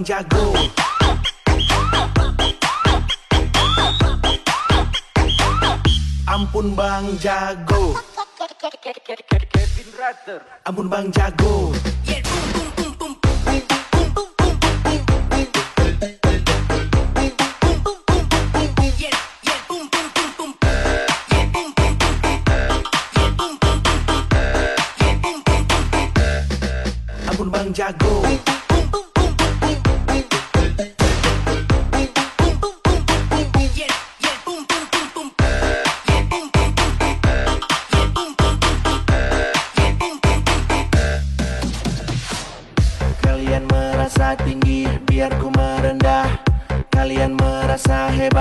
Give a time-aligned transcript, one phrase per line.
[0.00, 0.44] Bang jago.
[6.24, 7.69] Ampun bang jago.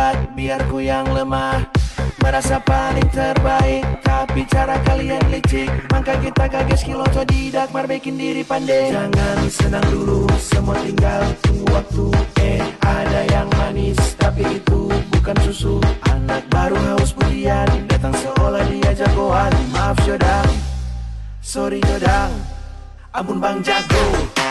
[0.09, 1.69] kuat biar ku yang lemah.
[2.19, 5.69] Merasa paling terbaik Tapi cara kalian licik.
[5.93, 8.89] Maka kita kaget skill otodidak Marbekin diri pandai.
[8.89, 12.05] Jangan senang dulu Semua tinggal tunggu waktu.
[12.41, 15.77] Eh ada yang manis Tapi itu bukan susu.
[16.09, 20.49] Anak baru haus pujian Datang seolah dia jagoan Maaf Jodang.
[21.45, 22.33] Sorry Jodang.
[23.13, 24.48] Ampun Bang Jago.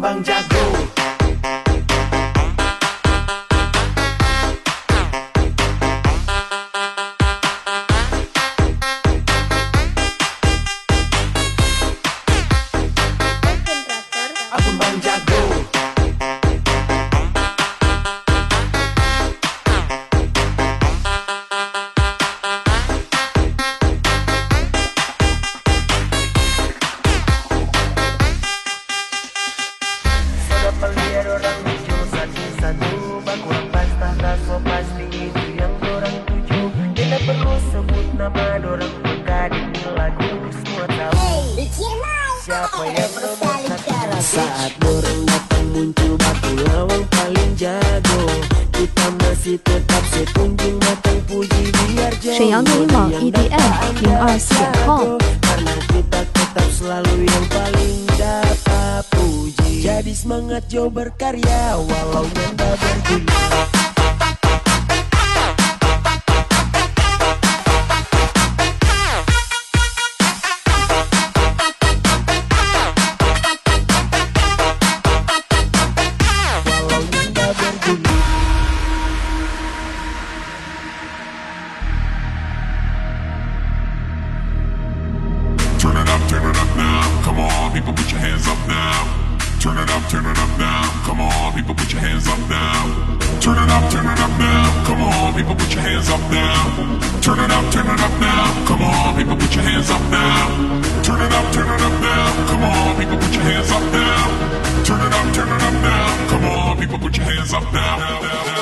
[0.00, 0.39] 건방장
[95.40, 97.20] people, put your hands up now.
[97.20, 98.66] Turn it up, turn it up now.
[98.68, 101.02] Come on, people, put your hands up now.
[101.02, 102.46] Turn it up, turn it up now.
[102.50, 104.84] Come on, people, put your hands up now.
[104.84, 106.28] Turn it up, turn it up now.
[106.28, 108.59] Come on, people, put your hands up now.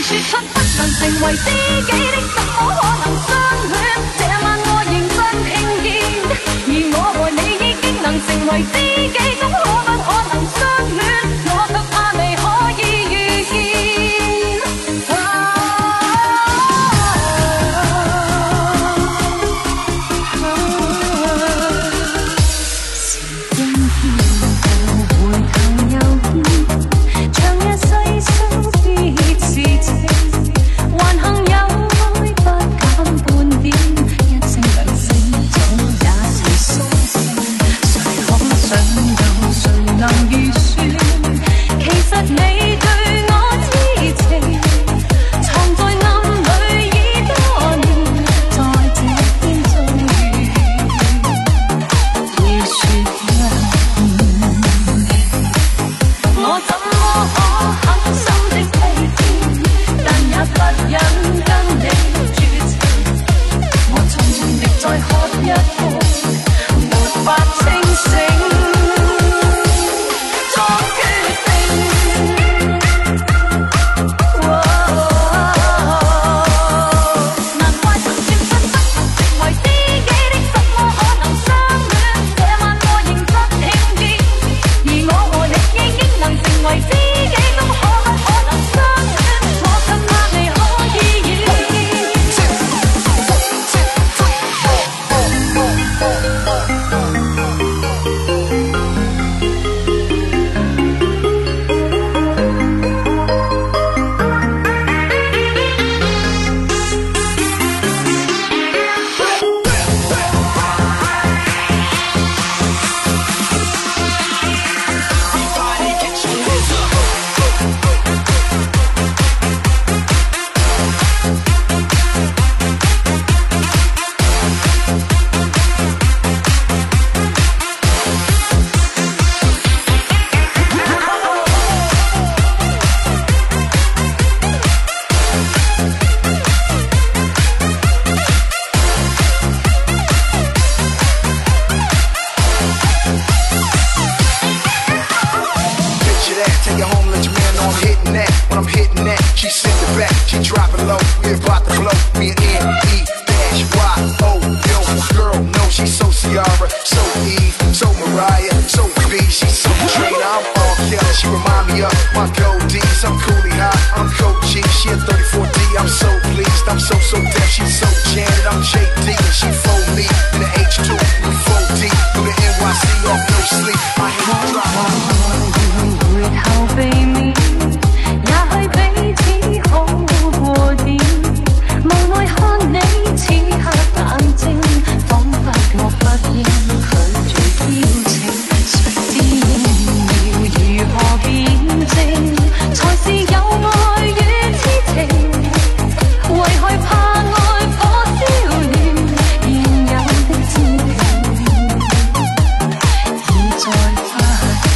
[0.00, 1.44] 说出不能成为知
[1.86, 3.30] 己的怎么可能相
[3.68, 3.76] 恋
[4.16, 5.50] 这晚我认真听
[5.82, 5.86] 见
[6.66, 8.74] 而我和你已经能成为知
[9.12, 9.18] 己